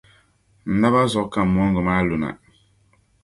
[0.71, 2.29] N-naba zuɣu ka moongu maa luna.